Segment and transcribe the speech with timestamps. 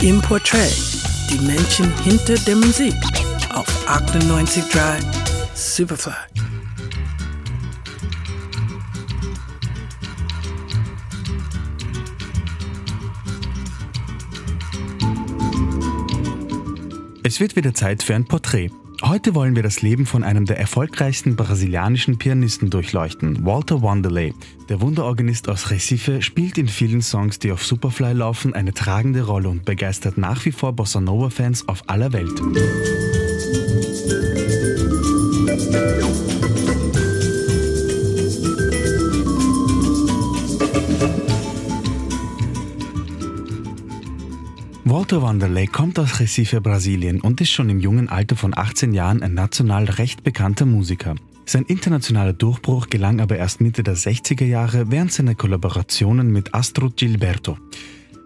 [0.00, 0.72] Im Portrait,
[1.28, 2.94] die Menschen hinter der Musik
[3.52, 5.02] auf 98.3
[5.56, 6.12] Superfly.
[17.24, 18.70] Es wird wieder Zeit für ein Porträt.
[19.02, 24.34] Heute wollen wir das Leben von einem der erfolgreichsten brasilianischen Pianisten durchleuchten, Walter Wanderley.
[24.68, 29.50] Der Wunderorganist aus Recife spielt in vielen Songs, die auf Superfly laufen, eine tragende Rolle
[29.50, 32.42] und begeistert nach wie vor Bossa Nova-Fans auf aller Welt.
[44.90, 49.22] Walter Wanderlei kommt aus Recife, Brasilien und ist schon im jungen Alter von 18 Jahren
[49.22, 51.14] ein national recht bekannter Musiker.
[51.44, 56.88] Sein internationaler Durchbruch gelang aber erst Mitte der 60er Jahre während seiner Kollaborationen mit Astro
[56.88, 57.58] Gilberto.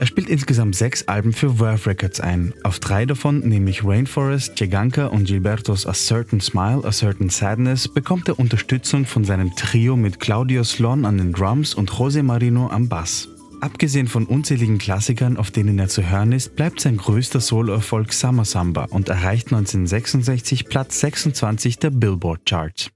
[0.00, 2.52] Er spielt insgesamt sechs Alben für Verve Records ein.
[2.64, 8.26] Auf drei davon, nämlich Rainforest, Giganka und Gilbertos A Certain Smile, A Certain Sadness, bekommt
[8.26, 12.88] er Unterstützung von seinem Trio mit Claudio Slon an den Drums und José Marino am
[12.88, 13.28] Bass.
[13.60, 18.44] Abgesehen von unzähligen Klassikern, auf denen er zu hören ist, bleibt sein größter Soloerfolg Summer
[18.44, 22.90] Samba und erreicht 1966 Platz 26 der Billboard Charts.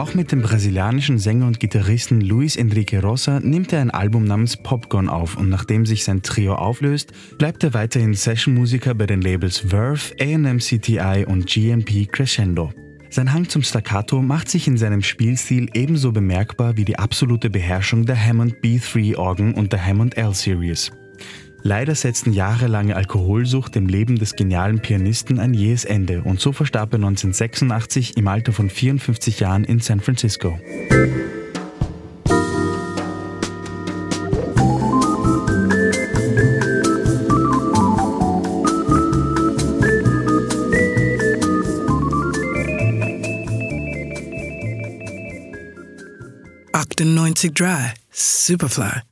[0.00, 4.56] Auch mit dem brasilianischen Sänger und Gitarristen Luis Enrique Rosa nimmt er ein Album namens
[4.56, 9.58] Popcorn auf und nachdem sich sein Trio auflöst, bleibt er weiterhin Sessionmusiker bei den Labels
[9.58, 12.72] Verve, AM CTI und GMP Crescendo.
[13.10, 18.06] Sein Hang zum Staccato macht sich in seinem Spielstil ebenso bemerkbar wie die absolute Beherrschung
[18.06, 20.92] der Hammond B3-Orgen und der Hammond L-Series.
[21.62, 26.92] Leider setzten jahrelange Alkoholsucht dem Leben des genialen Pianisten ein jähes Ende und so verstarb
[26.92, 30.58] er 1986 im Alter von 54 Jahren in San Francisco.
[46.72, 49.09] Octon 90 Dry, Superfly.